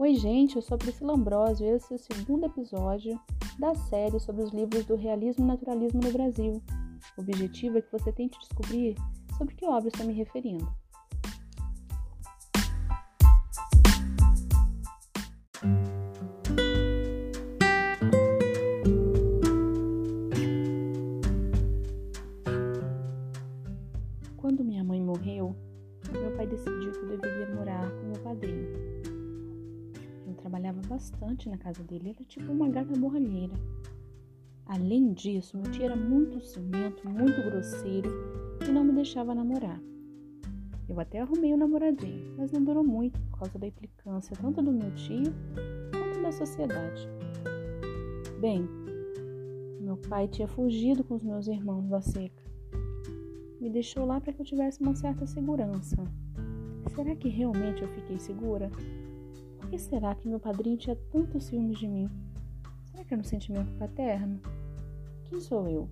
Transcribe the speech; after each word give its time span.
Oi, 0.00 0.14
gente, 0.14 0.54
eu 0.54 0.62
sou 0.62 0.76
a 0.76 0.78
Priscila 0.78 1.14
Ambrosio 1.14 1.66
e 1.66 1.70
esse 1.70 1.92
é 1.92 1.96
o 1.96 1.98
segundo 1.98 2.46
episódio 2.46 3.20
da 3.58 3.74
série 3.74 4.20
sobre 4.20 4.44
os 4.44 4.52
livros 4.52 4.84
do 4.84 4.94
realismo 4.94 5.44
e 5.44 5.48
naturalismo 5.48 6.00
no 6.00 6.12
Brasil. 6.12 6.62
O 7.16 7.20
objetivo 7.20 7.78
é 7.78 7.82
que 7.82 7.90
você 7.90 8.12
tente 8.12 8.38
descobrir 8.38 8.94
sobre 9.36 9.56
que 9.56 9.66
obra 9.66 9.88
estou 9.88 10.06
me 10.06 10.12
referindo. 10.12 10.72
Quando 24.36 24.62
minha 24.62 24.84
mãe 24.84 25.02
morreu, 25.02 25.56
meu 26.12 26.36
pai 26.36 26.46
decidiu 26.46 26.92
que 26.92 26.98
eu 26.98 27.08
deveria 27.08 27.52
morar 27.56 27.90
com 27.90 28.06
meu 28.06 28.22
padrinho. 28.22 28.77
Trabalhava 30.48 30.80
bastante 30.88 31.46
na 31.46 31.58
casa 31.58 31.84
dele, 31.84 32.14
era 32.16 32.24
tipo 32.24 32.50
uma 32.50 32.70
gata 32.70 32.98
borralheira. 32.98 33.52
Além 34.64 35.12
disso, 35.12 35.58
meu 35.58 35.70
tio 35.70 35.84
era 35.84 35.94
muito 35.94 36.40
ciumento, 36.40 37.06
muito 37.06 37.42
grosseiro 37.42 38.10
e 38.66 38.72
não 38.72 38.82
me 38.82 38.92
deixava 38.94 39.34
namorar. 39.34 39.78
Eu 40.88 40.98
até 40.98 41.20
arrumei 41.20 41.52
um 41.52 41.58
namoradinho, 41.58 42.34
mas 42.38 42.50
não 42.50 42.64
durou 42.64 42.82
muito 42.82 43.20
por 43.20 43.40
causa 43.40 43.58
da 43.58 43.66
implicância 43.66 44.34
tanto 44.40 44.62
do 44.62 44.72
meu 44.72 44.90
tio 44.94 45.34
quanto 45.92 46.22
da 46.22 46.32
sociedade. 46.32 47.06
Bem, 48.40 48.66
meu 49.82 49.98
pai 49.98 50.28
tinha 50.28 50.48
fugido 50.48 51.04
com 51.04 51.16
os 51.16 51.22
meus 51.22 51.46
irmãos 51.46 51.86
da 51.90 52.00
seca. 52.00 52.42
Me 53.60 53.68
deixou 53.68 54.06
lá 54.06 54.18
para 54.18 54.32
que 54.32 54.40
eu 54.40 54.46
tivesse 54.46 54.80
uma 54.80 54.96
certa 54.96 55.26
segurança. 55.26 56.02
Será 56.94 57.14
que 57.14 57.28
realmente 57.28 57.82
eu 57.82 57.88
fiquei 57.88 58.18
segura? 58.18 58.70
Por 59.58 59.68
que 59.70 59.78
será 59.78 60.14
que 60.14 60.28
meu 60.28 60.40
padrinho 60.40 60.76
tinha 60.76 60.96
tantos 61.10 61.44
ciúmes 61.44 61.78
de 61.78 61.88
mim? 61.88 62.08
Será 62.84 63.04
que 63.04 63.14
era 63.14 63.20
um 63.20 63.24
sentimento 63.24 63.72
paterno? 63.78 64.40
Quem 65.24 65.40
sou 65.40 65.68
eu? 65.68 65.88